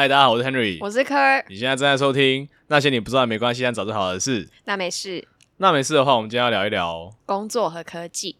[0.00, 1.44] 嗨，大家好，我是 Henry，我是科儿。
[1.48, 4.48] 你现在正在收听那些你不知道没关系，但早就好的事。
[4.64, 8.36] 那没事，那没事的话，我们今天要聊一聊工作和科技。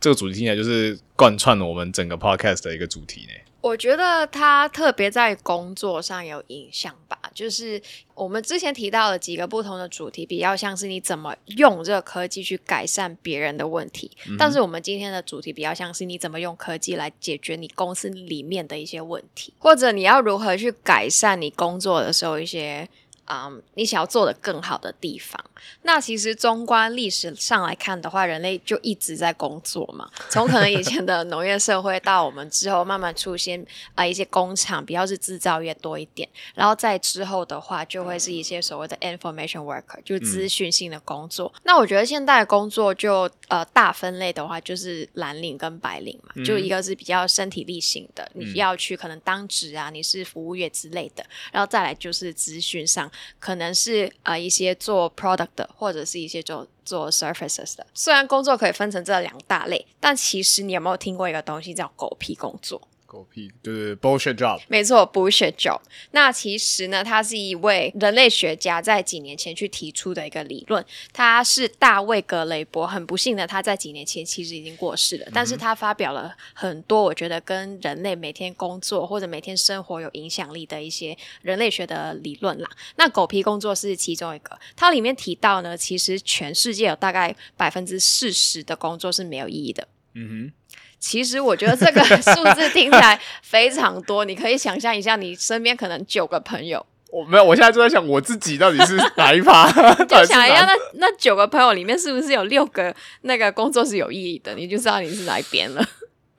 [0.00, 3.32] 这个主题，听起来就是贯穿了我们整个 podcast 的一个主题呢。
[3.60, 7.80] 我觉得它特别在工作上有影响吧，就是
[8.14, 22.88] 我们之前提到的几个不同的主题，比较像是你怎么用这个科技去改善别人的问题，但是我们今天的主题比较像是你怎么用科技来解决你公司里面的一些问题，或者你要如何去改善你工作的时候一些。
[23.32, 25.40] 嗯，你想要做的更好的地方，
[25.82, 30.10] 那其实中观历史上来看的话，人类就一直在工作嘛。
[30.28, 41.54] 从可能以前的农业社会到我们之后慢慢出现啊一些工厂，比较是制造业多一点，然后在之后的话，就会是一些所谓的 information worker，就是资讯性的工作。
[41.62, 53.08] 那我觉得现在的工作就呃大分类的话，就是蓝领跟白领嘛，就一个是比较身体力行的，你要去可能当值啊，你是服务业之类的，然后再来就是资讯上。
[53.38, 57.86] 可能是啊一些做 product 的，或者是一些做做 surfaces 的。
[57.94, 62.80] 虽然工作可以分成这两大类，但其实你有没有听过一个东西叫狗屁工作？
[63.10, 65.80] 狗屁，对对，bullshit job，没错，bullshit job。
[66.12, 70.84] 那其实呢，他是一位人类学家在几年前去提出的一个理论。
[71.12, 75.26] 他是大卫格雷伯，很不幸的，他在几年前其实已经过世了。
[75.34, 82.70] 但是他发表了很多我觉得跟人类每天工作或者每天生活有影响力的一些人类学的理论啦。
[82.94, 84.56] 那狗屁工作是其中一个。
[84.76, 89.88] 它里面提到呢，其实全世界有大概百分之四十的工作是没有意义的。
[90.14, 90.52] 嗯哼。
[91.00, 96.84] 其实我觉得这个 数字听起来非常多，你可以想象一下，你身边可能九个朋友。
[97.10, 99.68] 我没有，我现在就在想我自己到底是哪一趴。
[100.04, 104.54] 就想一下，那那九个朋友里面是不是有六个那个工作是有意义的？
[104.54, 105.84] 你就知道你是哪一边了。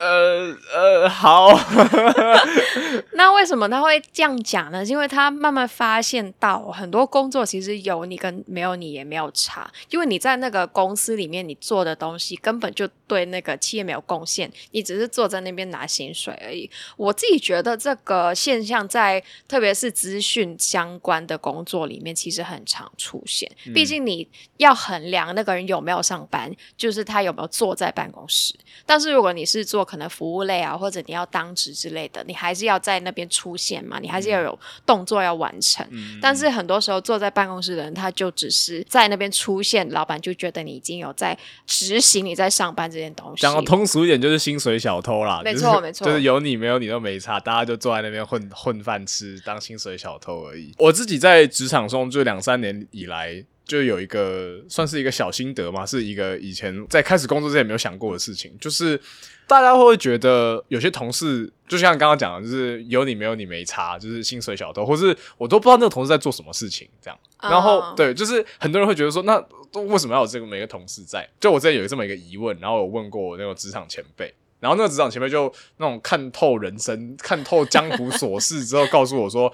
[0.01, 1.51] 呃呃，好。
[3.13, 4.83] 那为什么他会这样讲呢？
[4.83, 16.67] 是因为他慢慢发现到很多工作其实有你跟没有你也没有差，因为你在那个公司里面你做的东西根本就对那个企业没有贡献，你只是坐在那边拿薪水而已。
[16.97, 23.49] 我自己觉得这个现象在特别是资讯相关的工作里面其实很常出现。
[23.71, 28.55] 毕竟你要衡量那个人有没有上班，就是他有没有坐在办公室。
[28.85, 35.85] 但是如果你是做可能服务类啊，或者你要当值之类的，你还是要在那边出现嘛，你还是要有动作要完成。
[36.21, 43.41] 但是很多时候坐在办公室的人，他就只是在那边出现，老板就觉得你已经有在执行你在上班这件东西。
[43.41, 45.41] 讲的通俗一点，就是薪水小偷啦。
[45.43, 50.73] 没错，没 错，就是有你没有你都没差，大家就坐在那边混混饭吃，当薪水小偷而已。
[50.77, 53.43] 我自己在职场中就两三年以来。
[53.65, 58.99] 就有一个算是一个小心得嘛，是一个以前在开始工作之前没有想过的事情，就是
[59.47, 67.17] 大家会觉得有些同事，就像刚刚讲的，就是有你没有你没差，就是薪水小偷，或是我都不知道那个同事在做什么事情，这样。
[67.41, 69.37] 然后对，就是很多人会觉得说，那
[69.73, 71.27] 为什么要有这个每个同事在？
[71.39, 79.53] 就我之前有这么一个疑问，然后我问过我那个职场前辈，然后那个职场前辈就那种看透人生、看透江湖琐事之后，告诉我说。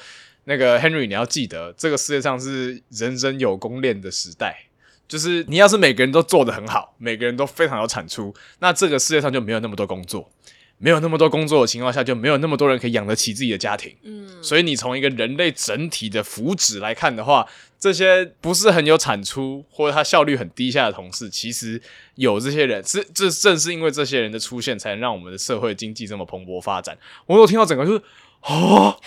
[0.49, 4.63] 那个 Henry，你要记得，这个世界上是人人有功练的时代。
[5.05, 10.29] 就是你要是每个人都做得很好，每个人都非常有产出，那这个世界上就没有那么多工作，
[10.77, 13.93] 没有那么多工作的情况下，就没有那么多人可以养得起自己的家庭。
[14.03, 17.47] 嗯，所以你从一个人类整体的福祉来看的话，
[17.77, 21.81] 这些不是很有产出或者他效率很低下的同事，其实
[22.15, 26.97] 有这些人，是这正是因为这些人的出现，才能让我们的社会经济这么蓬勃发展。
[27.25, 28.01] 我有听到整个就是。
[28.41, 28.97] 哦，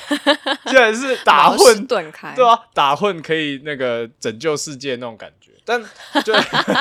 [0.67, 1.87] 竟然是打 混，
[2.35, 5.83] 对啊，打混可以那个拯救世界那种感觉，但
[6.25, 6.33] 就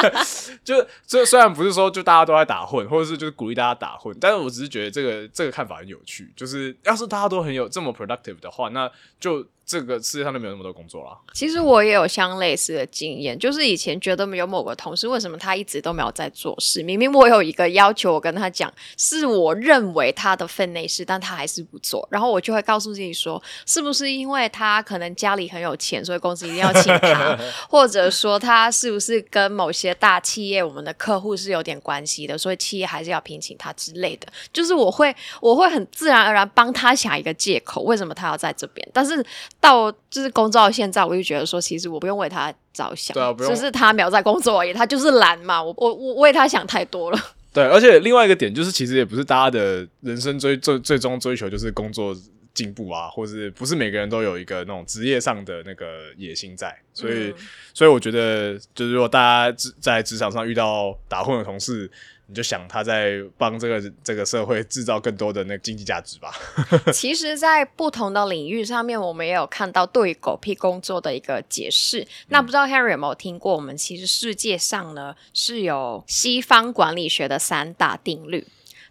[0.63, 8.89] 就这虽然不是说就大家都在打混，或者是就是鼓励大家打混，但是我只是觉得这个这个看法很有趣，就是要是大家都很有这么 productive 的话，那
[9.19, 9.45] 就。
[9.69, 11.15] 这个世界上都没有那么多工作了。
[11.31, 16.81] 其实我也有相类似的经验，就是以前觉得有某个同事，为什么他一直都没有在做事？
[16.81, 22.07] 明明我有一个要求，我跟他讲，是我认为他的分内事，但他还是不做。
[22.09, 27.37] 然后我就会告诉自己说，是不是因为他可能家里很有钱，所以公司一定要请他？
[27.69, 34.27] 或者说他是不是跟某些大企业、我们的客户是有点关系的，所以企业还是要聘请他之类的？
[34.51, 38.89] 就是我会，我会很自然而然帮他想一个借口，为什么他要在这边？
[38.91, 39.23] 但是。
[39.59, 45.61] 到就是工作到现在，我就觉得说，其实我不用为他着想，对啊，就是他没有在工作而已，他就是懒嘛。
[45.61, 47.19] 我我我为他想太多了。
[47.51, 52.15] 对，而且另外一个点就是，其实也不是大家的人生追最最终追求就是工作
[52.53, 55.85] 进步啊，或是不是每个人都有一个那种职业上的那个
[56.15, 57.33] 野心在，所以，
[57.73, 59.19] 所以我觉得，就是如果大
[59.51, 61.89] 家在职场上遇到打混的同事，
[62.29, 66.31] 你就想他在帮这个这个社会制造更多的那个经济价值吧。
[66.93, 72.07] 其实，在不同的领域上面，我们也有看到对狗屁工作的一个解释。
[72.27, 73.55] 那不知道 Henry 有没有听过？
[73.55, 78.45] 我们其实世界上呢是有西方管理学的三大定律。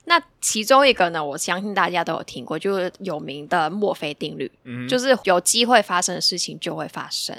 [0.06, 4.50] 那其中一个呢，我相信大家都有听过，就是有名的墨菲定律，
[4.88, 7.36] 就是有机会发生的事情就会发生。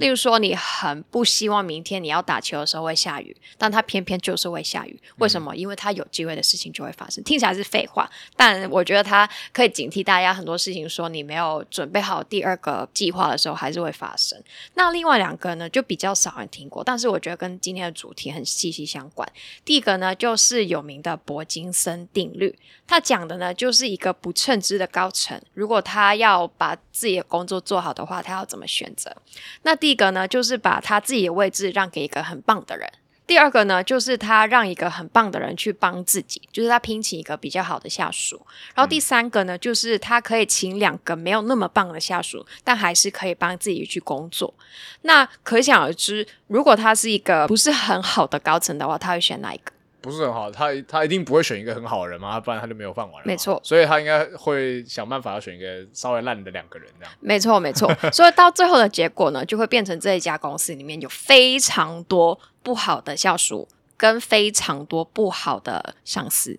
[0.00, 5.54] 例如说，你很不希望明天你要打球的时候会下雨，但它偏偏就是会下雨，为什么？
[5.54, 7.22] 因为它有机会的事情就会发生。
[7.22, 14.42] 听起来是废话，但我觉得它可以警惕大家很多事情，说你没有准备好第二个计划的时候，还是会发生。
[14.74, 19.30] 那另外两个呢，就比较少人听过，但是我觉得跟今天的主题很息息相关。
[19.66, 22.32] 第一个呢，就是有名的铂金森定。
[22.37, 22.37] 律，
[22.86, 29.14] 他讲的呢，就是一个不称职的高层，如果他要把自己的工作做好的话，他要怎么选择？
[29.62, 32.88] 那第一个呢，就是把他自己的位置让给一个很棒的人；
[33.26, 38.38] 第二个呢，就是他让一个很棒的人去帮自己，就是他聘请一个比较好的下属；
[38.74, 44.54] 然后第三个呢，就是他可以请两个没有那么棒的下属，但还是可以帮自己去工作。
[45.02, 49.72] 那可想而知，如果他是一个不是很好的高层的话，他会选哪一个？
[50.00, 53.26] 不是很好，他他一定不会选一个很好的人嘛，不然他就没有饭碗了。
[53.26, 57.12] 没错，所以他应该会想办法要选一个稍微烂的两个人这样。
[57.20, 57.92] 没错，没错。
[58.12, 66.58] 所以到最后的结果呢，就会变成这一家公司里面有非常多不好的下属，跟非常多不好的上司。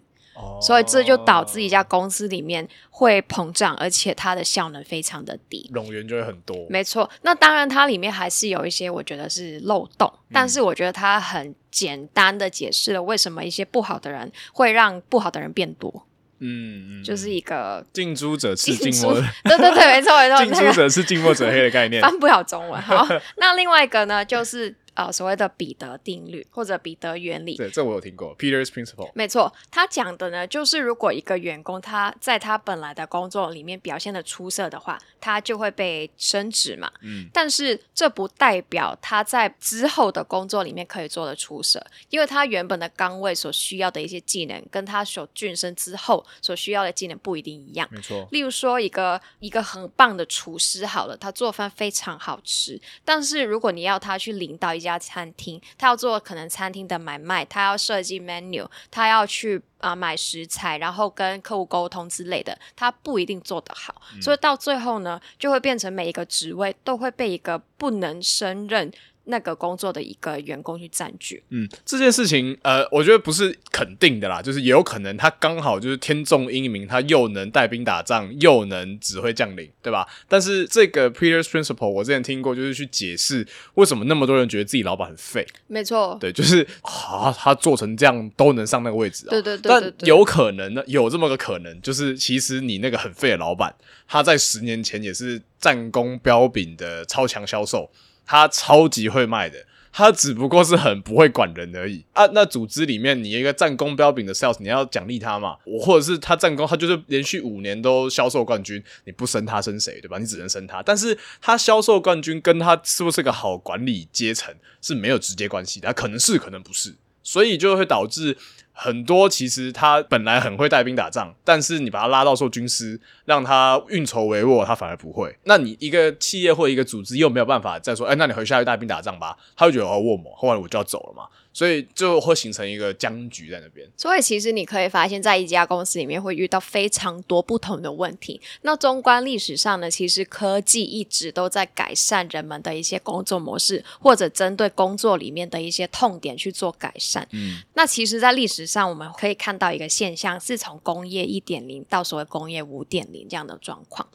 [0.61, 6.55] 所以这就导致一家公司里面会膨胀，而且它的效能非常的低，冗员就会很多。
[6.69, 16.05] 没错，那当然它里面还是有一些我觉得是漏洞，但是我觉得它很简单的解释了为什么一些不好的人会让不好的人变多。
[16.39, 19.13] 嗯，就是一个近朱者赤，近墨
[19.43, 22.81] 对对对，没错没错， 近朱者赤，近墨者黑的概念， 翻不了中文。
[22.81, 23.05] 好，
[23.37, 24.75] 那另外一个呢，就是。
[24.99, 29.09] 呃，所谓的彼得定律或者彼得原理，对，这我有听过，Peter's Principle。
[29.13, 36.91] 没错，他讲的呢，就是如果一个员工他在他本来的工作里面表现的出色的话，他就会被升职嘛。
[36.99, 37.29] 嗯。
[37.31, 47.87] 但是这不代表他在之后的工作里面可以做的出色，因为他原本的岗位所需要的一些技能，跟他所晋升之后所需要的技能不一定一样。
[47.89, 48.27] 没错。
[48.31, 54.88] 例如说，一个一个很棒的厨师，好了，他做饭非常好吃，但是如果你要他去领导一家。
[54.89, 68.91] 家餐厅，他要做可能餐厅的买卖，他要设计 menu，他要去啊买食材，然后跟客户沟通之类的，他不一定做得好，所以到最后呢，就会变成每一个职位都会被一个不能胜任。
[69.29, 80.07] 那个工作的一个员工去占据，嗯，这件事情，呃，我觉得不是肯定的啦，就是也有可能他刚好就是天纵英明，他又能带兵打仗，又能指挥将领，对吧？
[80.27, 93.75] 但是这个 Peter's Principle 我之前听过，就是去解释为什么那么多人觉得自己老板很废，没错，对，就是啊，他做成这样都能上那个位置啊，对对对，但有可能呢，有这么个可能，就是其实你那个很废的老板，
[94.07, 97.91] 他在十年前也是战功彪炳的超强销售。
[98.29, 102.27] 他超级会卖的，他只不过是很不会管人而已啊。
[102.27, 105.57] 那组织里面，你一个战功彪炳的 sales，你要奖励他嘛？
[105.65, 109.99] 我或者是他战功，他就是连续五年都销售冠军，你不升他升谁？
[109.99, 110.19] 对吧？
[110.19, 110.83] 你只能升他。
[110.83, 116.93] 但是他销售冠军跟他是不是个好管理阶层是没有直接关系的，他可能是，可能不是，
[117.23, 118.37] 所以就会导致。
[118.81, 125.35] 很多其实他本来很会带兵打仗，但是你把他拉到做军师，让他运筹帷幄，他反而不会。
[125.43, 131.27] 那你一个企业或一个组织又没有办法再说，哎，那你回去带兵打仗吧，他会觉得哦，我，后来我就要走了嘛。
[131.51, 133.87] 所以就会形成一个僵局在那边。
[133.97, 138.39] 所以其实你可以发现，在一家公司里面会遇到非常多不同的问题。
[138.61, 147.27] 那纵观历史上呢，其实科技一直都在改善人们的一些工作模式，或者针对工作里面的一些痛点去做改善。
[147.31, 154.07] 嗯，那其实，在历史上我们可以看到一个现象，是从工业一点零到所谓工业五点零这样的状况。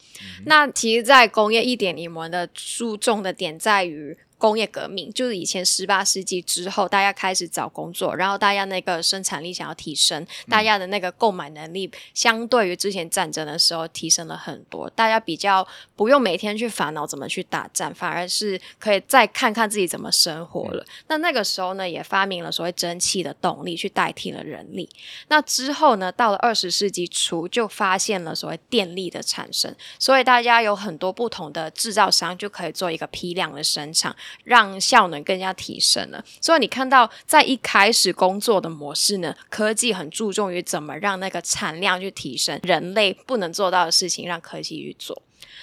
[0.45, 4.17] 那其实，在工业一点零，我们的注重的点在于。
[4.37, 15.65] 工业革命就是以前十八世纪之后，大家开始找工作，然后大家那个生产力想要提升，大家的那个购买能力相对于之前战争的时候提升了很多，大家比较
[15.95, 20.85] 不用每天去烦恼怎么去打战，反而是可以再看看自己怎么生活了。
[21.07, 24.89] 那那个时候呢，也发明了所谓蒸汽的动力去代替了人力。
[25.29, 34.15] 那之后呢，到了二十世纪初，就发现了所谓电力的产生，所以大家有很多不同的制造商就可以做一个批量的生产。
[34.43, 36.23] 让效能更加提升了。
[36.41, 45.21] 所以你看到在一开始工作的模式呢，科技很注重于怎么让那个产量去提升，人类不能做到的事情，让科技去做。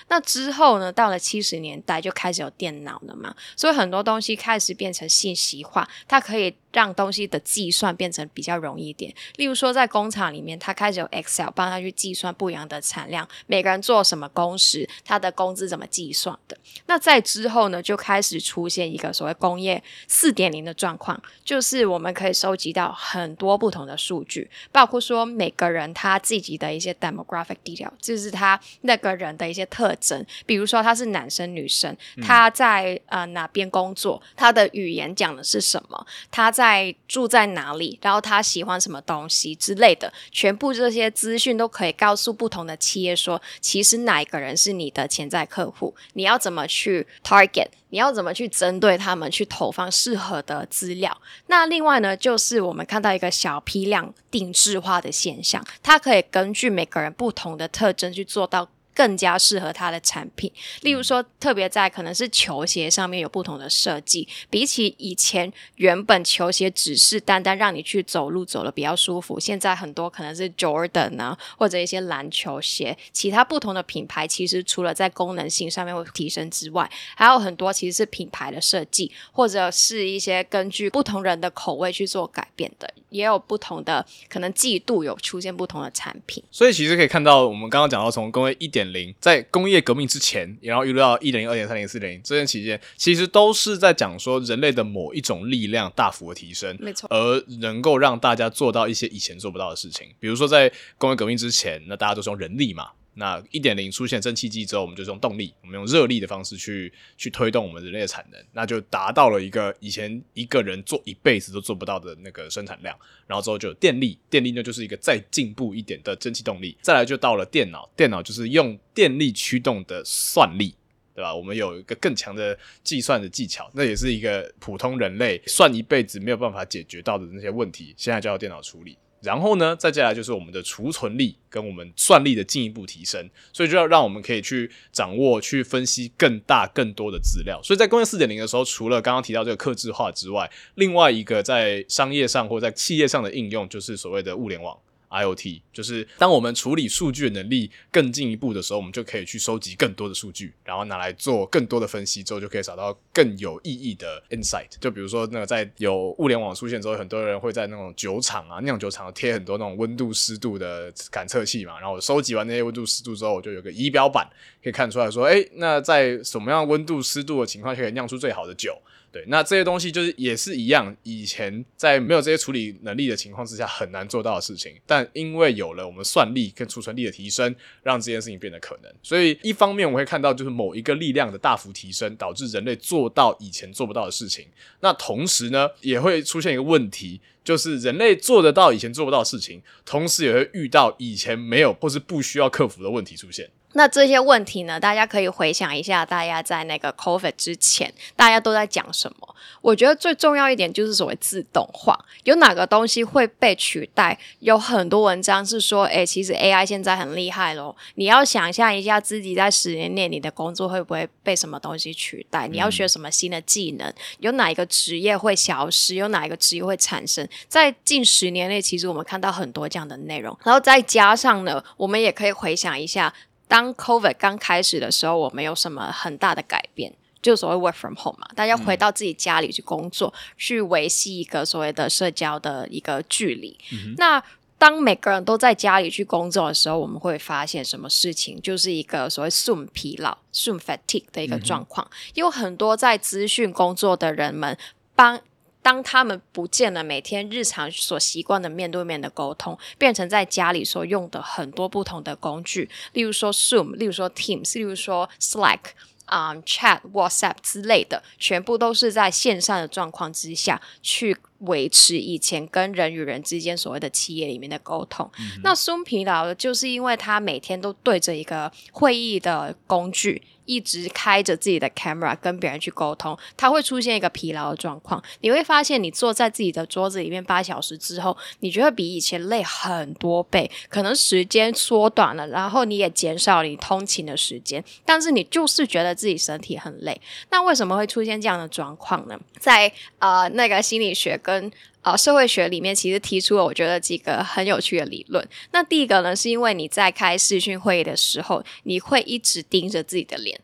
[0.08, 0.92] 那之后呢？
[0.92, 9.14] 到了七十年代就开始有电脑了嘛，所以很多东西开始变成信息化，它可以让东西的计算变成比较容易一点。
[9.36, 16.56] 例如说，在工厂里面，它开始有 Excel 帮他去计算不一样的产量，每个人做什么工时，他的工资怎么计算的。
[16.86, 29.92] 那在之后呢，就开始出现一个所谓工业四点零的状况，就是我们可以收集到很多不同的数据，包括说每个人他自己的一些 demographic detail，就是他那个人的一些特。
[30.02, 51.20] 征，比如说他是男生女生，他在呃哪边工作，他的语言讲的是什么，他在在住在哪里，然后他喜欢什么东西之类的，全部这些资讯都可以告诉不同的企业说，其实哪一个人是你的潜在客户，你要怎么去 target，你要怎么去针对他们去投放适合的资料。
[51.48, 58.68] 那另外呢，就是我们看到一个小批量定制化的现象，它可以根据每个人不同的特征去做到。
[58.94, 88.81] 更加适合他的产品，例如说，特别在可能是球鞋上面有不同的设计，比起以前原本球鞋只是单单让你去走路走的比较舒服，现在很多可能是 Jordan 啊，或者一些篮球鞋，其他不同的品牌其实除了在功能性上面会提升之外，还有很多其实是品牌的设计，或者是一些根据不同人的口味去做改变的，也有不同的可能季度有出现不同的产品，所以其实可以看到，我们刚刚讲到从工业一点。
[88.92, 100.08] 零在工业革命之前，然后一路到一点零、二点三零、四点零这段期间，其实都是在讲说人类的某一种力量大幅的提升，没错，而能够让大家做到一些以前做不到的事情。
[100.18, 102.88] 比如说在工业革命之前，那大家都是用人力嘛。
[103.14, 112.96] 那一点零出现蒸汽机之后，我们就用动力，我们用热力的方式去去推动我们人类的产能，那就达到了一个以前一个人做一辈子都做不到的那个生产量。
[113.26, 116.76] 然后之后就有电力，电力呢就是一个再进步一点的蒸汽动力。
[116.80, 120.74] 再来就到了电脑，电脑就是用电力驱动的算力，
[121.14, 121.34] 对吧？
[121.34, 128.96] 我们有一个更强的计算的技巧，那也是一个普通人类算一辈子没有办法解决到的那些问题，现在就要电脑处理。
[129.22, 137.60] 然后呢，再接下来就是我们的储存力跟我们算力的进一步提升，所以就要让我们可以去掌握、去分析更大、更多的资料。
[137.62, 144.76] 所以在工业四点零的时候，除了刚刚提到这个克制化之外，另外一个在商业上或在企业上的应用，就是所谓的物联网。
[145.12, 154.68] IOT 就是当我们处理数据的能力更进一步的时候，我们就可以去收集更多的数据，然后拿来做更多的分析，之后就可以找到更有意义的 insight。
[154.80, 164.26] 就比如说，那个在有物联网出现之后，很多人会在那种酒厂啊、酿酒厂贴很多那种温度、湿度的感测器嘛，然后收集完那些温度、湿度之后，我就有个仪表板
[164.62, 168.80] 可以看出来说，哎，那在什么样温度、湿度的情况下可以酿出最好的酒。
[169.12, 178.90] 对，那这些东西就是也是一样，以前在没有这些处理能力的情况之下很难做到的事情，但因为有了我们算力跟储存力的提升，让这件事情变得可能。
[179.02, 184.46] 所以一方面我会看到，就是某一个力量的大幅提升，导致人类做到以前做不到的事情。
[184.80, 193.50] 那同时呢，也会出现一个问题，就是人类做得到以前做不到的事情，同时也会遇到以前没有或是不需要克服的问题出现。
[193.74, 194.78] 那这些问题呢？
[194.78, 199.34] 大家可以回想一下，大家在那个 COVID 之前，大家都在讲什么？
[199.60, 204.18] 我觉得最重要一点就是所谓自动化，有哪个东西会被取代？
[204.40, 207.74] 有很多文章是说，哎，其实 AI 现在很厉害咯。
[207.94, 212.46] 你要想象一下，自己在十年内，你的工作会不会被什么东西取代？
[212.48, 213.92] 你要学什么新的技能？
[214.18, 215.94] 有哪一个职业会消失？
[215.94, 217.26] 有哪一个职业会产生？
[217.48, 220.36] 在近十年内，其实我们看到很多这样的内容。
[220.44, 223.12] 然后再加上呢，我们也可以回想一下。
[223.52, 226.94] 当 COVID 刚开始的时候，我没有什么很大的改变？
[227.20, 233.54] 就所谓 work from home 嘛，大家回到自己家里去工作，去维系一个所谓的社交的一个距离。
[233.98, 234.22] 那
[234.56, 238.40] 当每个人都在家里去工作的时候，我们会发现什么事情？
[238.40, 241.86] 就是一个所谓 “soon 疲劳、”（soon fatigue 的一个状况。
[242.14, 244.56] 有很多在资讯工作的人们
[244.96, 245.20] 帮。
[245.62, 255.60] 当他们不见了，每天日常所习惯的面对面的沟通，变成在家里所用的很多不同的工具，例如说 Zoom，例如说 Teams，例如说 Slack，
[256.06, 265.08] 啊，Chat、WhatsApp 之类的，全部都是在线上的状况之下去维持以前跟人与人之间所谓的企业里面的沟通。
[265.44, 270.22] 那 Zoom 疲劳，就是因为他每天都对着一个会议的工具。
[270.52, 275.02] 一直开着自己的 camera 跟别人去沟通，他会出现一个疲劳的状况。
[275.20, 287.00] 你会发现，你坐在自己的桌子里面八小时之后，你觉得比以前累很多倍，可能时间缩短了，然后你也减少你通勤的时间，但是你就是觉得自己身体很累。
[287.30, 289.18] 那为什么会出现这样的状况呢？
[289.38, 291.50] 在呃那个心理学跟
[291.82, 295.28] 呃，社会学里面其实提出了我觉得几个很有趣的理论。
[295.50, 300.40] 那第一个呢，是因为你在开视讯会议的时候，你会一直盯着自己的脸。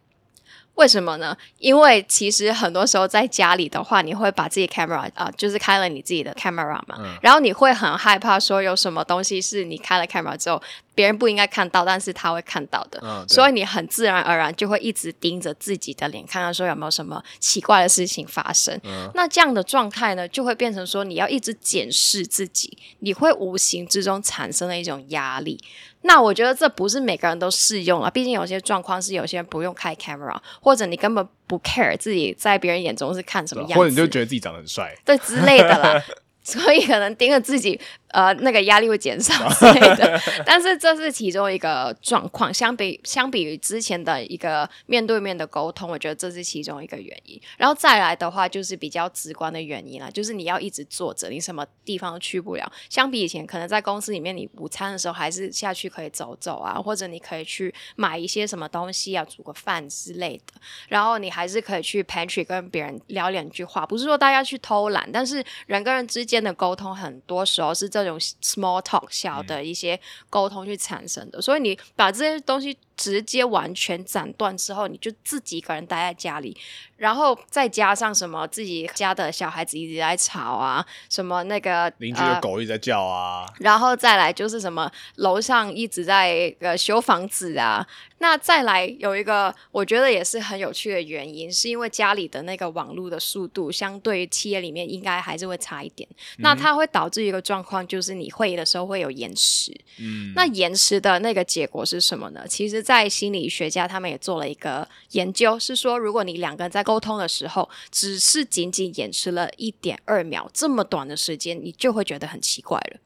[0.74, 1.36] 为什么呢？
[1.58, 10.62] 因为其实很多时候在家里的话，你会把自己 camera 啊，就是开了你自己的 camera 嘛，然后你会很害怕说有什么东西是你开了 camera 之后。
[10.98, 18.76] 别人不应该看到，但是他会看到的，所以你很自然而然就会一直盯着自己的脸，看看说有没有什么奇怪的事情发生。
[19.14, 25.60] 那这样的状态呢，就会变成说你要一直检视自己，你会无形之中产生了一种压力。
[26.02, 36.02] 那我觉得这不是每个人都适用啊，毕竟有些状况是有些人不用开 camera，或者你根本不 care 自己在别人眼中是看什么样子，或者你就觉得自己长得很帅，对之类的啦。
[36.42, 37.78] 所以可能盯着自己。
[38.10, 42.52] 呃，那个压力会减少之类的，但是这是其中一个状况。
[42.52, 47.38] 相比相比于之前的一个面对面的沟通，我觉得这是其中一个原因。
[47.58, 52.72] 然后再来的话，就是比较直观的原因了，就是你要一直坐着，你什么地方都去不了。
[52.88, 60.54] 相比以前，可能在公司里面，你午餐的时候还是下去可以走走啊，或者你可以去买一些什么东西啊，煮个饭之类的。
[60.88, 67.86] 然后你还是可以去 pantry 跟别人聊两句话，不是说大家去偷懒，但是人跟人之间的沟通，很多时候是。
[67.97, 69.98] 这种 small talk 小的一些
[70.30, 76.54] 沟通去产生的，所以你把这些东西直接完全斩断之后，你就自己一个人待在家里。
[76.98, 87.86] 然后再加上什么自己家的小孩子一直在吵啊，什么那个邻居的狗一直在叫啊，然后再来就是什么楼上一直在呃修房子啊，
[88.18, 99.72] 那再来有一个我觉得也是很有趣的原因，是因为家里的那个网络的速度相对于企业里面应该还是会差一点，那它会导致一个状况，就是你会议的时候会有延迟。
[100.00, 102.44] 嗯，那延迟的那个结果是什么呢？
[102.48, 112.96] 其实，在心理学家他们也做了一个研究，是说如果你两个人在沟通的时候，只是仅仅延迟了一点二秒，这么短的时间，你就会觉得很奇怪了。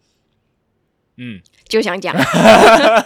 [1.16, 2.16] 嗯，就想讲，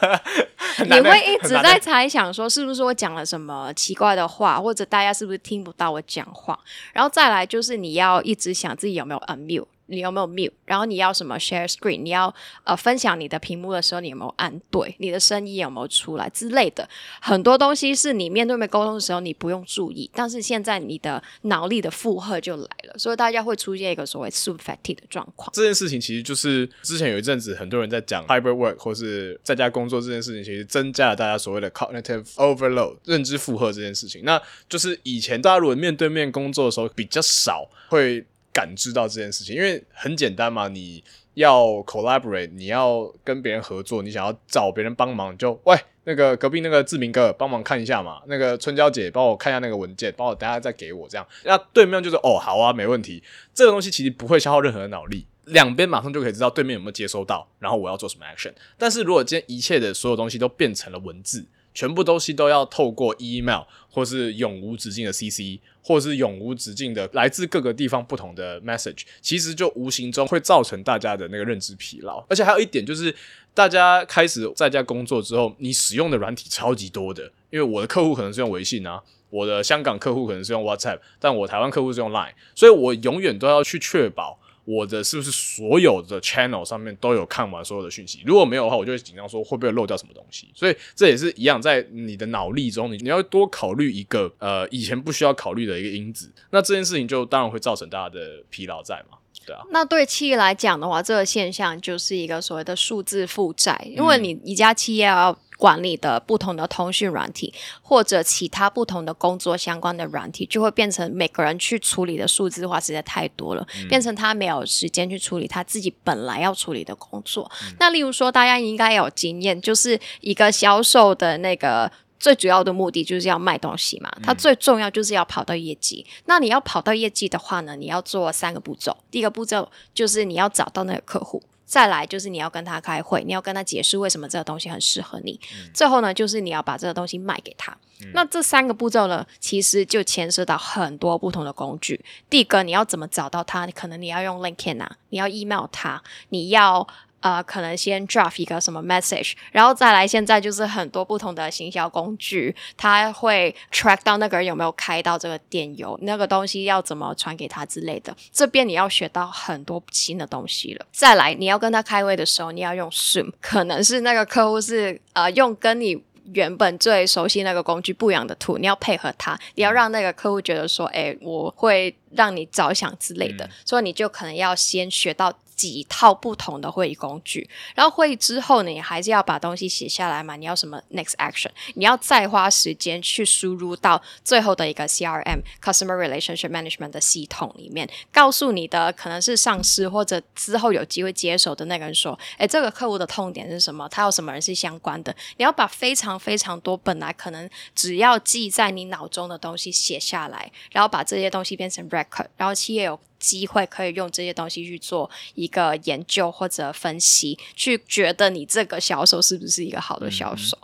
[0.85, 6.61] 你会一直在猜想说，是不是我讲了什么奇怪的话，或者大家是不是听不到我讲话？
[6.93, 9.67] 然后再来就是你要一直想自己有没有 unmute。
[9.87, 10.53] 你有没有 mute？
[10.65, 12.03] 然后你要什么 share screen？
[12.03, 14.95] 你要呃分享你的屏幕的时候，你有没有按对？
[14.99, 16.89] 你的声音有没有出来之类的？
[17.21, 25.51] 很多东西是你面对面沟通的时候你不用注意，但是现在你的脑力的负荷就来了，所以大家会出现一个所谓 super fatigue 的状况。
[25.53, 34.23] 这件事情其实就是之前有一阵子很多人在讲 hybrid work 或是在家工作这件事情，其实增加了大家所谓的 cognitive overload 认知负荷这件事情。
[34.25, 38.25] 那就是以前大家如果面对面工作的时候比较少会。
[38.57, 51.27] 感知到这件事情，因为很简单嘛，你要 collaborate，你要跟别人合作，你想要找别人帮忙，就喂那个隔壁那个志明哥帮忙看一下嘛，那个春娇姐帮我看一下那个文件，帮我等下再给我这样。
[51.45, 53.23] 那对面就是哦，好啊，没问题。
[53.53, 58.55] 这个东西其实不会消耗任何的脑力，两边马上就可以知道对面有没有接收到，然后我要做什么 action。
[58.79, 61.45] 但是如果今天一切的所有东西都变成了文字。
[61.77, 63.61] 全部东西都要透过 email
[63.91, 72.25] 或是永无止境的 CC，或是永无止境的来自各个地方不同的 message，其实就无形中会造成大家的那个认知疲劳。
[72.31, 73.15] 而且还有一点就是，
[73.53, 77.31] 大家开始在家工作之后，你使用的软体超级多的。
[77.51, 84.41] 因为我的客户可能是用微信啊，我的香港客户可能是用 WhatsApp，但我台湾客户是用 Line，所以我永远都要去确保。
[84.67, 88.21] 我的是不是所有的 channel 上面都有看完所有的讯息？
[88.27, 90.49] 如果没有的话，我就会紧张，说会不会漏掉什么东西？
[90.55, 96.31] 所以这也是一样，在你的脑力中，你你要多考虑一个呃以前不需要考虑的一个因子。
[96.51, 99.17] 那这件事情就当然会造成大家的疲劳在嘛？
[99.47, 99.63] 对啊。
[99.71, 105.39] 那对企业来讲的话，这个现象就是一个所谓的数字负债，因为你一家企业要。
[105.57, 117.51] 管理的不同的通讯软体，或者其他不同的工作相关的软体，就会变成每个人去处理的数字化实在太多了，变成他没有时间去处理他自己本来要处理的工作。
[117.79, 126.05] 那例如说，大家应该有经验，就是一个销售的那个最主要的目的就是要卖东西嘛，它最重要就是要跑到业绩。
[126.27, 128.97] 那你要跑到业绩的话呢，你要做三个步骤。
[129.11, 131.43] 第一个步骤就是你要找到那个客户。
[131.67, 135.39] 再来就是你要跟他开会，你要跟他解释为什么这个东西很适合你。
[135.75, 137.77] 最后呢，就是你要把这个东西卖给他。
[138.13, 142.03] 那这三个步骤呢，其实就牵涉到很多不同的工具。
[142.31, 143.67] 第一个，你要怎么找到他？
[143.69, 146.87] 可能你要用 LinkedIn 啊，你要 email 他，你要。
[147.27, 158.17] 呃，可能先 draft 一个什么 message，然后再来，现在就是很多不同的行销工具，它会 track 到那个人有没有开到这个电邮，那个东西要怎么传给他之类的。
[158.31, 160.87] 这边你要学到很多新的东西了。
[160.93, 166.01] 再来，你要跟他开会的时候，你要用 Zoom，可能是那个客户是呃用跟你。
[166.33, 175.33] 原本最熟悉那个工具不一样的图，你要配合它，你要让那个客户觉得说，哎，我会让你着想之类的，所以你就可能要先学到。
[175.57, 180.37] 几套不同的会议工具，然后会议之后呢，你还是要把东西写下来嘛？
[180.37, 181.51] 你要什么 next action？
[181.75, 193.89] 你要再花时间去输入到最后的一个 CRM customer relationship management 的系统里面，告诉你的可能是上司或者之后有机会接手的那个人说：“哎，这个客户的痛点是什么？
[193.89, 203.01] 他有什么人是相关的？”你要把非常非常多本来可能只要记在你脑中的东西写下来，然后把这些东西变成 record，然后企业有。
[203.19, 210.57] 机会可以用这些东西去做一个研究或者分析，去觉得你这个销售是不是一个好的销售。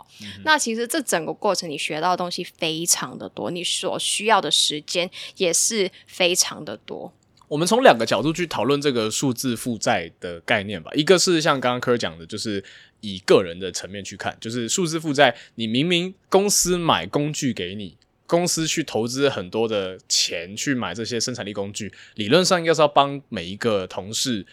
[0.43, 7.11] 那其实这整个过程你学到的东西非常的多，你所需要的时间也是非常的多。
[7.49, 10.89] 我们从两个角度去讨论这个数字负债的概念吧。
[10.95, 12.63] 一个是像刚刚科讲的，就是
[13.01, 17.97] 以个人的层面去看，就是数字负债，你明明公司买工具给你。
[18.33, 24.43] 公司去投资很多的钱去买这些生产力工具，理论上应该是要帮每一个同事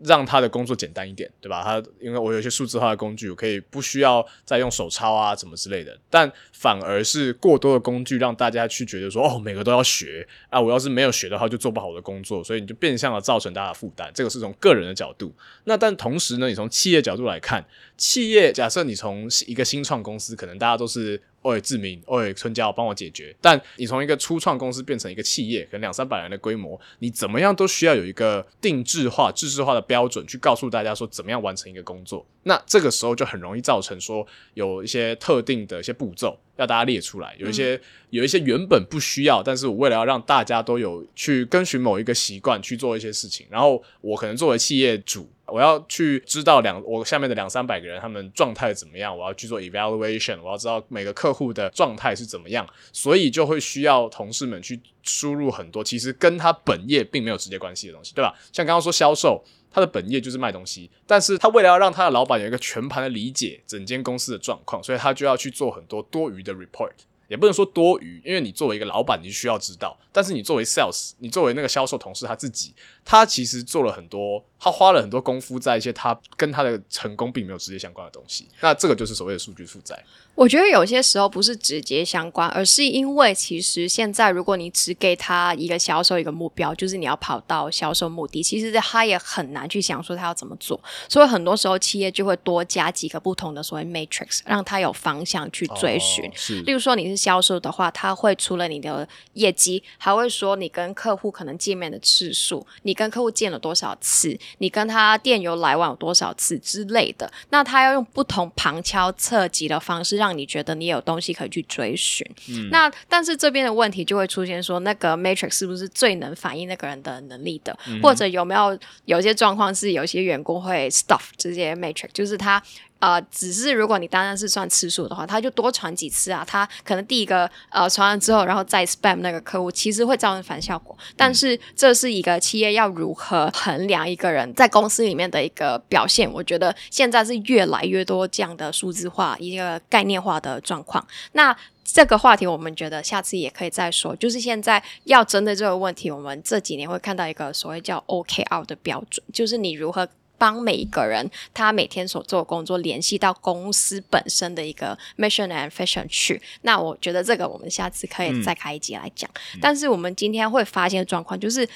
[0.00, 1.62] 让他的工作简单一点，对吧？
[1.64, 5.98] 他因为我有一些数字化的工具，我可以不需要再用手抄啊，怎么之类的。
[6.10, 14.10] 但反而是过多的工具让大家去觉得说，哦，每个都要学啊，我要是没有学的话，就做不好我的工作，所以你就变相的造成大家的负担。
[14.14, 15.34] 这个是从个人的角度。
[15.64, 17.64] 那但同时呢，你从企业角度来看，
[17.96, 21.22] 企业假设你从一个新创公司，可能大家都是。
[21.42, 23.34] 偶尔志明，偶尔春娇帮我解决。
[23.40, 32.26] 但你从一个初创公司变成一个企业，可能两三百人的规模，你怎么样都需要有一个定制化、制式化的标准，去告诉大家说怎么样完成一个工作。
[32.42, 45.28] 那这个时候就很容易造成说有一些特定的一些步骤要大家列出来，有一些有一些原本不需要，但是我为了要让大家都有去跟循某一个习惯去做一些事情，然后我可能作为企业主。
[45.50, 58.34] 我要去知道两我下面的两三百个人他们状态怎么样，我要去做 evaluation，我要知道每个客户的状态是怎么样，所以就会需要同事们去输入很多其实跟他本业并没有直接关系的东西，对吧？
[58.52, 66.92] 像刚刚说销售，他的本业就是卖东西，但是他为了要让他的老板有一个全盘的理解整间公司的状况，所以他就要去做很多多余的 report。
[67.28, 69.96] 也不能说多余，因为你作为一个老板，你需要知道。
[70.10, 78.46] 但是你作为 sales，你作为那个销售同事他自己，他其实做了很多，他花了很多功夫在一些他跟他的成功并没有直接相关的东西。
[78.60, 79.98] 那这个就是所谓的数据负债。
[80.36, 90.80] 我觉得有些时候不是直接相关，而是因为其实现在如果你只给他一个销售一个目标，就是你要跑到销售目的，其实他也很难去想说他要怎么做。
[91.08, 96.30] 所以很多时候企业就会多加几个不同的所谓 matrix，让他有方向去追寻。
[96.34, 107.30] 是，例如说你是销售的话，他会除了你的业绩，还会说你跟客户可能见面的次数，你跟客户见了多少次，你跟他电邮来往有多少次之类的。
[107.50, 112.24] 那他要用不同旁敲侧击的方式让让你觉得你有东西可以去追寻，
[112.70, 117.76] 那但是这边的问题就会出现说，那个 matrix 是不是最能反映那个人的能力的？
[118.00, 122.62] 或者有没有有些状况是有些员工会 stuff 这些 matrix，就是他。
[123.00, 126.44] 呃，只是如果你单单是算次数的话，他就多传几次啊。
[126.46, 130.96] 他可能第一个呃传完之后，然后再 spam 那个客户，其实会造成反效果。
[131.16, 136.30] 但是这是一个企业要如何衡量一个人在公司里面的一个表现？
[136.30, 141.04] 我觉得现在是越来越多这样的数字化、一个概念化的状况。
[141.32, 144.14] 那这个话题我们觉得下次也可以再说。
[144.14, 150.06] 就是现在要针对这个问题，我们这几年会看到一个所谓叫 OKR 的标准，就是你如何。
[150.40, 156.40] 帮每一个人，他每天所做的工作联系到公司本身的一个 mission and vision 去。
[156.62, 159.30] 那我觉得这个我们下次可以再开一集来讲。
[159.60, 161.68] 但是我们今天会发现的状况就是，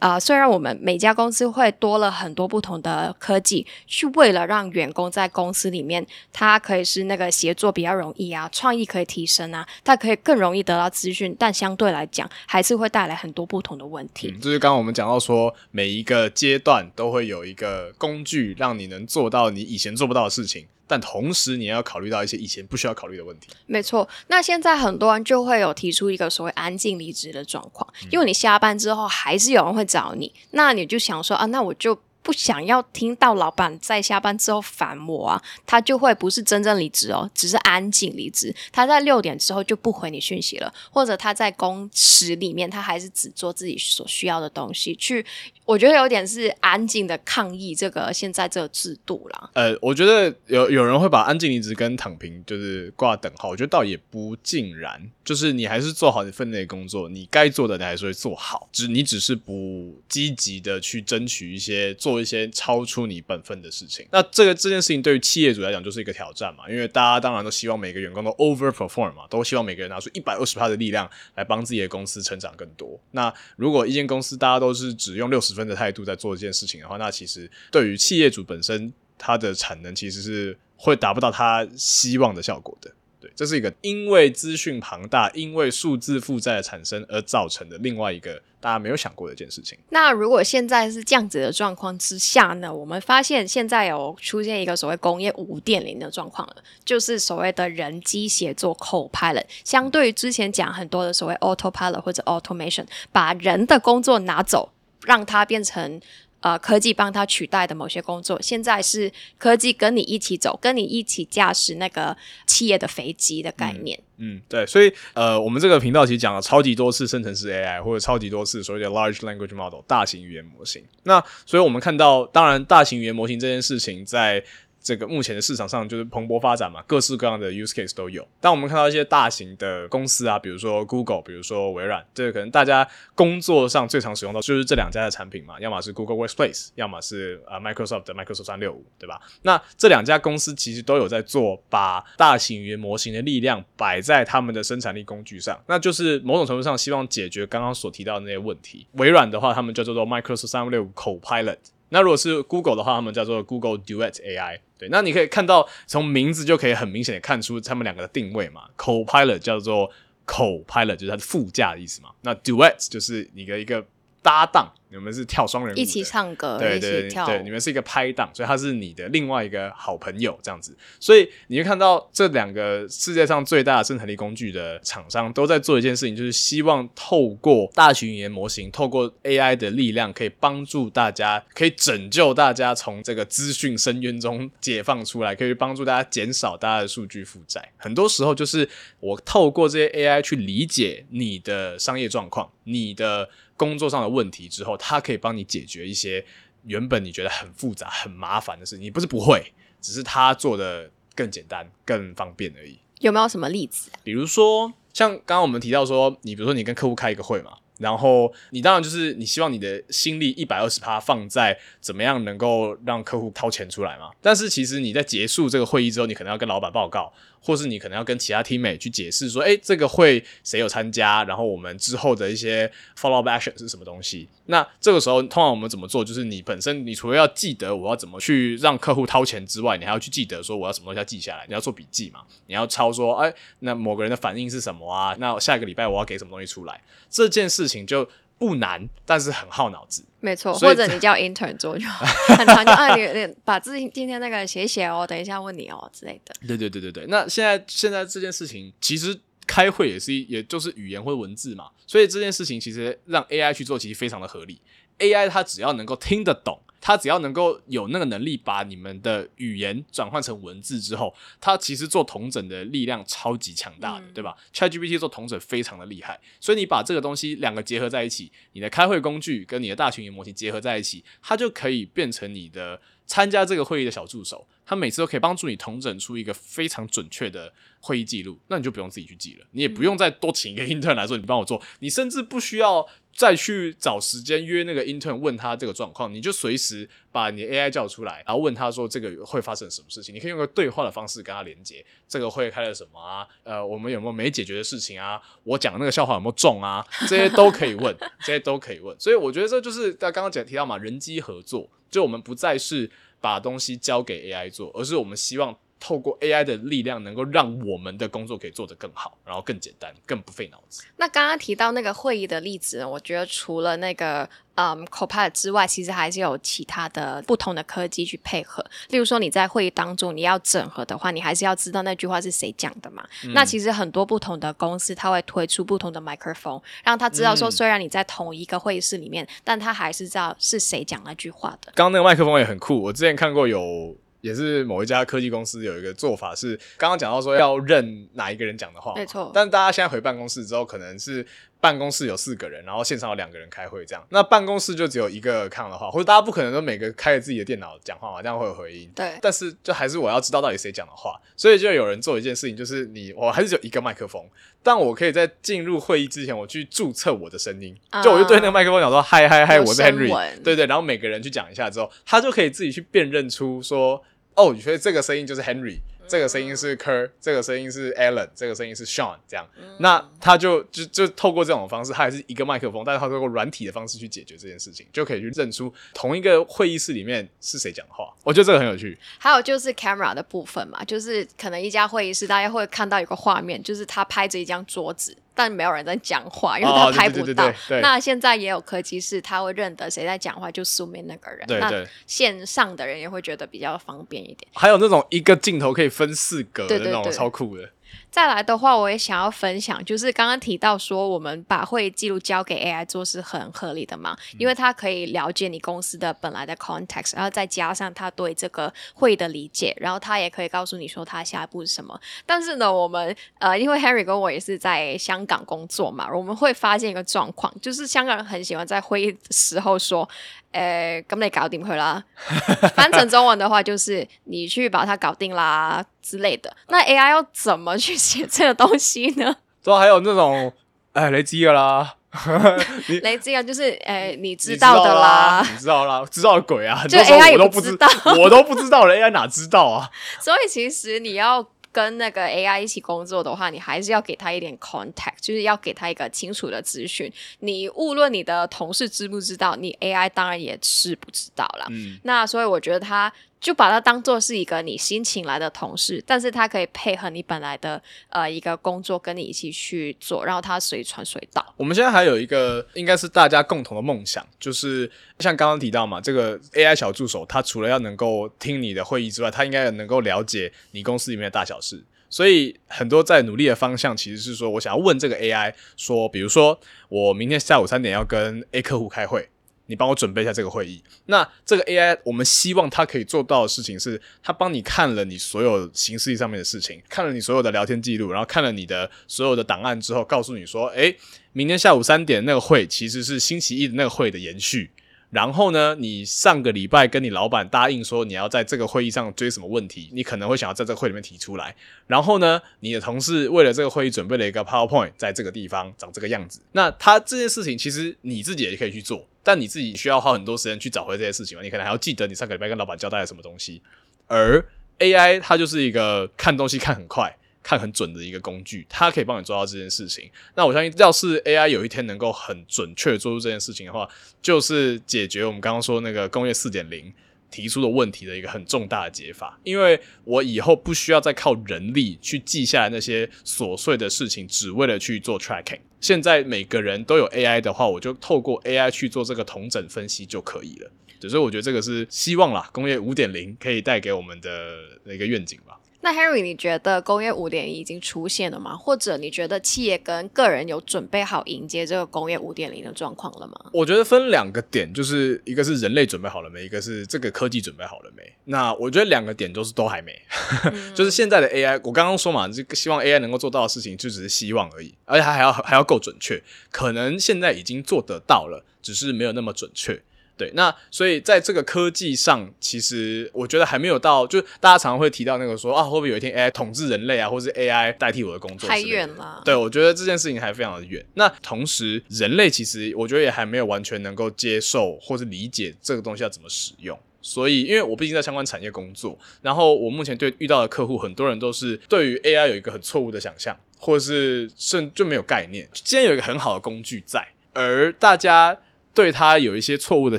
[0.00, 14.30] 呃，虽然我们每家公司会多了很多不同的科技，去为了让员工在公司里面，他可以是那个协作比较容易啊，创意可以提升啊，他可以更容易得到资讯，但相对来讲，还是会带来很多不同的问题。
[14.32, 17.90] 就是刚刚我们讲到说，每一个阶段都会有一个。
[18.02, 23.46] 工具让你能做到你以前做不到的事情，但同时你也要考虑到一些以前不需要考虑的问题。
[23.66, 31.96] 没错，那现在很多人就会有提出一个所谓安静离职的状况，因为你下班之后还是有人会找你，那你就想说啊，那我就。
[32.24, 38.54] 不想要听到老板在下班之后烦我啊，他就会不是真正离职哦，只是安静离职。
[38.70, 44.94] 他在六点之后就不回你讯息了，或者他在公司里面，他还是只做自己所需要的东西。
[44.94, 45.26] 去，
[45.72, 49.50] 我觉得有点是安静的抗议这个现在这个制度啦。
[49.54, 62.12] 呃，我觉得有有人会把安静离职跟躺平就是挂等号，我觉得倒也不尽然，就是你还是做好你分内工作，你该做的你还是会做好，只你只是不积极的去争取一些做。
[62.12, 73.00] 做一些超出你本分的事情，那这个这件事情对于企业主来讲就是一个挑战嘛，因为大家当然都希望每个员工都 over perform 嘛，都希望每个人拿出一百二十趴的力量来帮自己的公司成长更多。
[73.12, 82.90] 那如果一间公司大家都是只用六十分的态度在做这件事情的话，那其实对于企业主本身，它的产能其实是会达不到他希望的效果的。
[83.20, 89.78] 对，这是一个因为资讯庞大、因为数字负债的产生而造成的另外一个大家没有想过的一件事情。
[89.90, 92.74] 那如果现在是这样子的状况之下呢？
[92.74, 99.44] 我们发现现在有出现一个所谓工业五点零的状况了，就是所谓的人机协作 co-pilot。
[99.62, 104.72] 相对于之前讲很多的所谓 autopilot 或者 automation，把人的工作拿走，
[105.04, 106.00] 让它变成。
[106.44, 112.16] 呃，科技帮它取代的某些工作，现在是科技跟你一起走，跟你一起驾驶那个
[112.48, 113.96] 企业的飞机的概念。
[114.16, 120.82] 嗯，对，所以呃，我们这个频道其实讲了超级多次生成式 AI，或者超级多次所谓的 large language model 大型语言模型。
[121.04, 124.42] 那所以我们看到，当然大型语言模型这件事情在。
[124.82, 128.26] 这个目前的市场上就是蓬勃发展嘛，各式各样的 use case 都有。
[128.40, 139.20] 当我们看到一些大型的公司啊，比如说 Google，比如说微软，这个可能大家工作上最常使用到就是这两家的产品嘛，要么是 Google Workspace，要么是啊 Microsoft 的 Microsoft 三六五，对吧？
[139.42, 148.86] 那这两家公司其实都有在做，把大型语言模型的力量摆在他们的生产力工具上，那就是某种程度上希望解决刚刚所提到的那些问题。
[148.92, 151.58] 微软的话，他们叫做 Microsoft 三六五 Copilot。
[151.92, 154.58] 那如果是 Google 的话，他们叫做 Google Duet AI。
[154.78, 158.62] 对，那你可以看到从名字就可以很明显的看出他们两个的定位嘛。
[158.78, 159.90] Co-pilot 叫做
[160.26, 162.08] Co-pilot，就是它的副驾的意思嘛。
[162.22, 163.84] 那 Duet 就是你的一个
[164.22, 164.72] 搭档。
[164.94, 170.76] 你们是跳双人舞，一起唱歌，对对对，你们是一个拍档，所以他是你的另外一个好朋友这样子。
[171.00, 187.72] 所以你会看到这两个世界上最大的生产力工具的厂商都在做一件事情，就是希望透过大型语言模型，透过 AI 的力量，可以帮助大家，可以拯救大家从这个资讯深渊中解放出来，可以帮助大家减少大家的数据负债。
[187.78, 188.68] 很多时候就是
[189.00, 193.30] 我透过这些 AI 去理解你的商业状况，你的。
[193.62, 196.24] 工作上的问题之后，他可以帮你解决一些
[196.64, 198.84] 原本你觉得很复杂、很麻烦的事情。
[198.84, 202.76] 你不是不会，只是他做的更简单、更方便而已。
[202.98, 203.90] 有没有什么例子？
[204.02, 214.10] 比如说，像刚刚我们提到说，你比如说你跟客户开一个会嘛，然后你当然就是你希望你的心力一百二十趴放在怎么样能够让客户掏钱出来嘛。
[214.20, 217.12] 但是其实你在结束这个会议之后，你可能要跟老板报告。
[217.42, 224.28] 或是你可能要跟其他 teammate 去解释说，哎，这个会谁有参加，然后我们之后的一些 follow up action 是什么东西？
[224.46, 226.04] 那这个时候通常我们怎么做？
[226.04, 232.20] 就是你本身你除了要记得我要怎么去让客户掏钱之外，你还要去记得说我要什么东西要记下来，你要做笔记嘛？
[232.46, 235.16] 你要抄说，哎，那某个人的反应是什么啊？
[235.18, 236.80] 那下一个礼拜我要给什么东西出来？
[237.10, 238.08] 这件事情就。
[238.42, 240.04] 不难，但是很耗脑子。
[240.18, 246.34] 没错，或者你叫 intern 做就好，很常就 啊，你你把自己今天那个写写哦，等一下问你哦之类的。
[246.44, 247.06] 对对对对对。
[247.06, 254.60] 那现在现在这件事情，其实开会也是也就是语言或文字嘛，所以这件事情其实让 AI 去做，其实非常的合理。
[255.02, 256.60] AI 它只要能够听得懂。
[256.84, 282.88] 它只要能够有那个能力把你们的语言转换成文字之后，它其实做同整的力量超级强大的，对吧？ChatGPT 做同整非常的厉害，所以你把这个东西两个结合在一起，你的开会工具跟你的大群语言模型结合在一起，它就可以变成你的参加这个会议的小助手，它每次都可以帮助你同整出一个非常准确的会议记录，那你就不用自己去记了，你也不用再多请一个 intern 来说你帮我做，你甚至不需要。
[283.14, 290.14] 再去找时间约那个 intern 问他这个状况，你就随时把你 AI 叫出来，然后问他说这个会发生什么事情。
[290.14, 293.28] 你可以用个对话的方式跟他连接，这个会开了什么啊？
[293.44, 295.20] 呃，我们有没有没解决的事情啊？
[295.44, 296.82] 我讲那个笑话有没有中啊？
[297.06, 298.98] 这些都可以问，这些都可以问。
[298.98, 302.90] 所以我觉得这就是在刚刚讲提到嘛，人机合作，就我们不再是
[303.22, 305.56] 把东西交给 AI 做，而是我们希望。
[305.82, 310.84] 透过 AI 的力量，能够让我们的工作可以做得更好，然后更简单、更不费脑子。
[310.96, 318.64] 那刚刚提到那个会议的例子呢，我觉得除了那个嗯 Copilot 之外，其实还是有其他的不同的科技去配合。
[318.90, 323.04] 例如说你在会议当中你要整合的话，你还是要知道那句话是谁讲的嘛。
[323.34, 331.72] 那其实很多不同的公司，它会推出不同的麦克风，让他知道说，虽然你在同一个会议室里面，但他还是知道是谁讲那句话的。
[331.74, 333.96] 刚刚那个麦克风也很酷，我之前看过有。
[334.22, 339.30] 也是某一家科技公司有一个做法是，刚刚讲到说要认哪一个人讲的话，没错。
[339.34, 341.26] 但大家现在回办公室之后，可能是
[341.60, 348.88] 办公室有四个人，然后线上有两个人开会这样，那办公室就只有一个看的话，或者大家不可能都每个开着自己的电脑讲话嘛，这样会有回音。
[348.94, 349.18] 对。
[349.20, 354.24] 但是就还是我要知道到底谁讲的话，所以就有人做一件事情，就是你我还是只有一个麦克风，
[354.62, 360.12] 但我可以在进入会议之前，我去注册我的声音，就我就对那个麦克风讲说嗨嗨嗨，我是 Henry，
[360.44, 364.00] 对对，然后每个人去讲一下之后，他就可以自己去辨认出说。
[364.34, 369.46] 哦，你觉得这个声音就是 Henry，这个声音是 Ker，这个声音是 Alan，这个声音是 Sean，这样，
[369.78, 378.12] 那他就就就透过这种方式，他还是一个麦克风，但是他透过软体的方式去解决这件事情，就可以去认出同一个会议室里面是谁讲话。
[378.24, 378.98] 我觉得这个很有趣。
[379.18, 385.16] 还有就是 camera 的部分嘛，就是可能一家会议室大家会看到有个画面，就是他拍着一张桌子。
[385.34, 387.52] 但没有人在讲话，因为他拍不到。
[387.80, 391.46] 那现在也有科技是，他会认得谁在讲话，就书面那个人。
[391.48, 394.48] 那线上的人也会觉得比较方便一点。
[394.54, 397.68] 还有那种一个镜头可以分四格的那种，超酷的。
[398.12, 411.98] 再来的话，我也想要分享，就是刚刚提到说，我们把会议记录交给 AI 做是很合理的嘛，因为它可以了解你公司的本来的 context，然后再加上他对这个会议的理解，然后他也可以告诉你说他下一步是什么。
[412.26, 420.06] 但是呢，我们呃，因为 Henry 跟我也是在香港工作嘛，我们会发现一个状况，就是香港人很喜欢在会议的时候说。
[420.52, 422.02] 诶，咁你搞定佢啦。
[422.74, 426.54] 翻成中文的话，就是你去把它搞定啦之类的。
[426.68, 429.34] 那 AI 要怎么去写这个东西呢？
[429.64, 430.52] 都还有那种，
[430.92, 431.94] 哎，雷知噶啦，
[433.02, 437.88] 雷知啊，就是诶，你知道的啦，你知道啦，知道鬼啊，就 AI 我都不知道，
[438.18, 439.88] 我都不知道了，AI 哪知道啊？
[440.20, 441.46] 所以其实你要。
[441.72, 447.10] 跟那个 AI 一起工作的话，你还是要给他一点 contact，就是要给他一个清楚的资讯。
[447.40, 451.66] 你无论你的同事知不知道，你 AI 当然也是不知道了。
[451.70, 453.12] 嗯，那所以我觉得他。
[453.42, 461.44] 就把它当做是一个你新请来的同事，但是他可以配合你本来的呃一个工作，跟你一起去做，然后他随传随到。
[461.56, 471.84] 我们现在还有一个应该是大家共同的梦想，就是像刚刚提到嘛，这个 AI 小助手，它除了要能够听你的会议之外，它应该也能够了解你公司里面的大小事。
[472.08, 479.30] 所以很多在努力的方向，其实是说我想要问这个 AI 说，比如说我明天下午三点要跟 A 客户开会。
[479.66, 480.82] 你帮我准备一下这个会议。
[481.06, 490.96] 那这个 AI，我们希望它可以做到的事情是，它帮你看了你所有形式上面的事情，看了你所有的聊天记录，然后看了你的所有的档案之后，告诉你说，诶，
[491.32, 494.70] 明天下午三点那个会其实是星期一的那个会的延续。
[495.12, 501.54] 然后呢，你上个礼拜跟你老板答应说你要在这个会议上追什么问题，你可能会想要在这个会里面提出来。
[501.86, 506.40] 然后呢，你的同事为了这个会议准备了一个 PowerPoint，在这个地方长这个样子。
[506.52, 511.44] 那他这件事情其实你自己也可以去做，但你自己需要花很多时间去找回这些事情嘛。
[511.44, 513.60] 你可能还要记得你上个礼拜跟老板交代了什么东西。
[514.06, 514.42] 而
[514.78, 517.14] AI 它就是一个看东西看很快。
[517.42, 520.10] 看很准的一个工具，它可以帮你做到这件事情。
[520.34, 523.88] 那我相信，要是 AI 有一天能够很准确做出这件事情的话，
[524.20, 526.92] 就是解决我们刚刚说那个工业四点零
[527.30, 529.38] 提出的问题的一个很重大的解法。
[529.42, 535.60] 因为我以后不需要再靠人力去记下来那些琐碎的事情，只为了去做 tracking。
[535.80, 540.70] 现在每个人都有 AI 的话，我就透过 AI 去做这个同整分析就可以了。
[541.08, 545.58] 所以我觉得这个是希望啦，工业五点零可以带给我们的一个愿景吧。
[545.84, 548.56] 那 Harry，你觉得工业五点零已经出现了吗？
[548.56, 553.50] 或者你觉得企业跟个人有准备好迎接这个工业五点零的状况了吗？
[553.52, 558.02] 我觉得分两个点，就是一个是人类准备好了没，一个是这个科技准备好了没。
[558.26, 559.92] 那我觉得两个点都是都还没，
[560.72, 569.82] 就是现在的 AI，我刚刚说嘛，这个希望 AI 能够做到的事情就只是希望而已，而且它还要还要够准确，可能现在已经做得到了，只是没有那么准确。
[570.14, 578.48] 对，那所以在这个科技上，其实我觉得还没有到，就大家常常会提到那个说啊，会不会有一天 AI 统治人类啊，或是 AI 代替我的工作？
[578.48, 579.22] 太远了。
[579.24, 580.84] 对，我觉得这件事情还非常的远。
[580.94, 586.78] 那同时，人类其实我觉得也还没有完全能够接受或是理解这个东西要怎么使用。
[587.00, 595.48] 所以，因为我毕竟在相关产业工作，然后我目前对遇到的客户，很多人都是对于 AI 有一个很错误的想象，或者是甚就没有概念。
[595.52, 598.38] 既然有一个很好的工具在，而大家。
[598.74, 599.98] 对它有一些错误的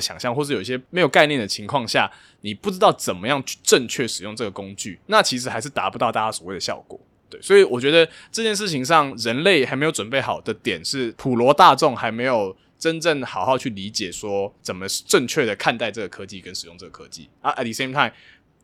[0.00, 2.10] 想象，或是有一些没有概念的情况下，
[2.40, 7.00] 你不知道怎么样去正确使用这个工具，那其实还是达不到大家所谓的效果。
[7.30, 17.50] 对，所以我觉得这件事情上，人类还没有准备好的点是，普罗大众还没有真正好好去理解说怎么正确的看待这个科技跟使用这个科技啊。
[17.52, 18.12] At the same time，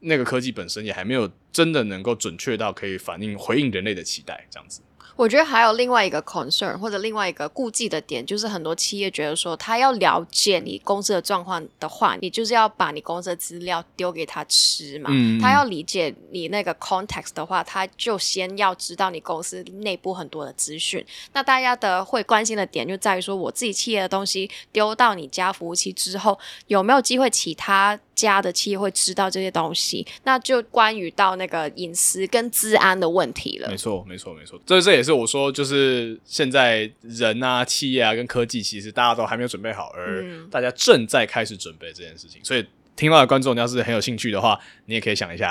[0.00, 4.82] 那个科技本身也还没有真的能够准确到可以反映回应人类的期待，这样子。
[5.20, 15.10] 我觉得还有另外一个 concern 或者另外一个顾忌的点，就是很多企业觉得说，他要了解你公司的状况的话，你就是要把你公司的资料丢给他吃嘛。
[15.38, 21.04] 他要理解你那个 context 的话，他就先要知道你公司内部很多的资讯。
[21.34, 26.38] 那大家的会关心的点就在于说，我自己企业的东西丢到你家服务器之后，
[26.68, 28.00] 有没有机会其他？
[28.20, 33.68] 家的企业会知道这些东西，那就关于到那个隐私跟治安的问题了。
[33.68, 34.60] 没错，没错，没错。
[34.66, 42.64] 这这也是我说，就是现在人啊、企业啊跟科技，其实大家都还没有准备好，而大家正在开始准备这件事情，所以。
[43.00, 45.50] 听到的观众，要是很有兴趣的话，你也可以想一下。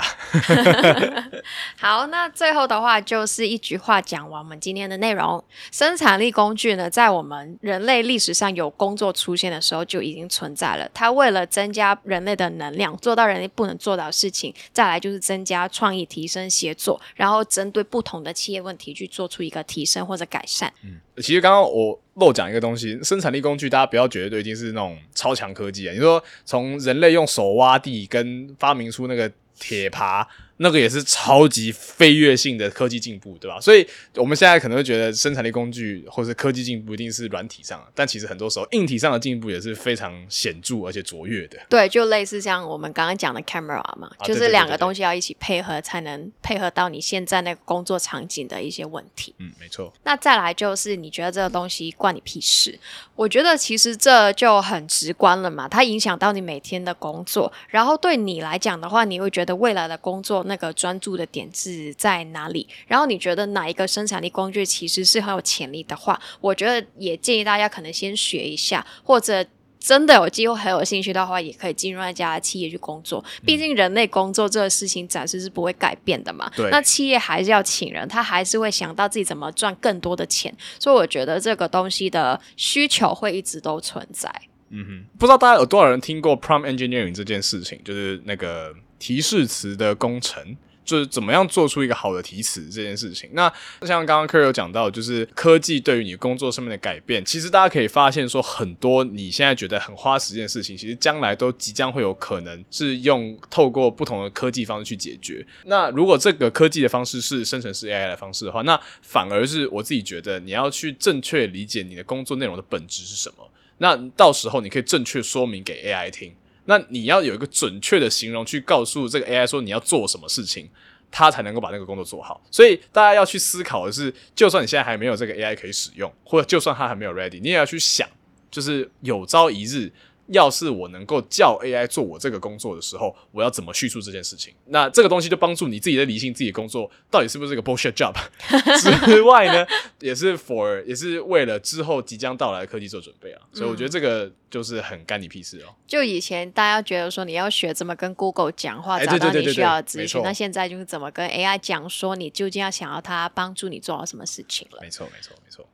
[1.82, 5.44] 好，那最后的话就是一句话讲完我们今天的内容。
[5.72, 10.88] 生产力工具呢，在我们人类历史上有工作出现的时候就已经存在了。
[10.94, 20.72] 它为了增加人类的能量，做到人类不能做到的事情，再来就是增加创意、提升协作，然后针对不同的企业问题去做出一个提升或者改善。
[20.84, 21.00] 嗯。
[21.22, 25.94] 其实刚刚我漏讲一个东西，生产力工具，大家不要觉得都已经是那种超强科技啊。
[25.94, 30.26] 你说从人类用手挖地，跟发明出那个铁耙。
[30.62, 33.62] 那个也是超级飞跃性的科技进步，对吧？
[33.62, 41.58] 所以我们现在可能会觉得生产力工具或是科技进步一定是软体上，但其实很多时候硬体上的进步也是非常显著而且卓越的。
[41.70, 49.34] 对，就类似像我们刚刚讲的 camera 嘛，就是两个东西要一起配合，才能配合到你现在那个工作场景的一些问题。
[49.38, 49.94] 嗯，没错。
[50.04, 52.78] 那再来就是你觉得这个东西关你屁事？
[53.16, 60.46] 我觉得其实这就很直观了嘛，它影响到你每天的工作，然后对你来讲的话，你会觉得未来的工作。
[60.50, 62.68] 那个专注的点是在哪里？
[62.88, 69.46] 然后你觉得哪一个生产力工具其实是很有潜力的话，我觉得也建议大家可能先学一下，或者
[69.80, 73.24] 真的有机会很有兴趣的话，也可以进入那家企业去工作。
[73.46, 76.52] 毕竟人类工作这个事情暂时是不会改变的嘛。
[76.56, 76.70] 对。
[76.70, 84.30] 那企业还是要请人，他还是会想到自己怎么赚更多的钱，所以我觉得这个东西的需求会一直都存在。
[84.72, 88.76] 嗯哼，不知道大家有多少人听过 prompt engineering 这件事情，就是那个。
[89.00, 93.30] 提示词的工程就是怎么样做出一个好的提词这件事情。
[93.34, 93.48] 那
[93.82, 105.46] 像刚刚科有讲到，就是科技对于你工作上面的改变，其实大家可以发现说，很多你现在觉得很花时间的事情，其实将来都即将会有可能是用透过不同的科技方式去解决。
[105.66, 113.48] 那如果这个科技的方式是生成式 AI 的方式的话，那反而是我自己觉得你要去正确理解你的工作内容的本质是什么。
[113.78, 116.34] 那到时候你可以正确说明给 AI 听。
[116.70, 120.70] 那你要有一个准确的形容去告诉这个 AI 说你要做什么事情，
[121.10, 122.40] 它才能够把那个工作做好。
[122.52, 128.08] 所以大家要去思考的是，就算你现在还没有这个 AI 可以使用，或者就算它还没有 ready，你也要去想，
[128.52, 129.92] 就是有朝一日。
[130.32, 134.54] 要是我能够叫 AI 做我这个工作的时候，我要怎么叙述这件事情？
[134.66, 138.14] 那这个东西就帮助你自己在理性，自己的工作到底是不是一个 bullshit job？
[139.06, 139.66] 之外呢，
[140.00, 143.42] 也是 for 也是为了之后即将到来的科技做准备啊。
[143.54, 145.74] 所以我觉得这个就是很干你屁事哦。
[145.88, 154.80] 就以前大家觉得说你要学怎么跟 Google 讲话，找到你需要的资讯，那现在就是怎么跟 AI 讲说你究竟要想要它帮助你做到什么事情了。
[154.82, 155.66] 没错，没错，没错。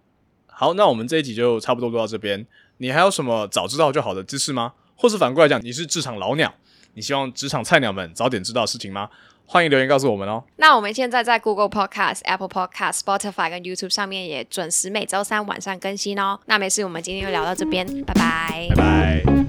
[0.47, 2.47] 好，那我们这一集就差不多录到这边。
[2.77, 4.73] 你还有什么早知道就好的知识吗？
[4.95, 6.53] 或是反过来讲，你是职场老鸟，
[6.93, 9.09] 你希望职场菜鸟们早点知道事情吗？
[9.47, 10.43] 欢迎留言告诉我们哦。
[10.55, 16.39] 那我们现在在 Google Podcast、Apple Podcast、Spotify 跟 YouTube 上面也准时每周三晚上更新哦。
[16.47, 19.44] 那没事，我们今天就聊到这边，拜拜，拜拜。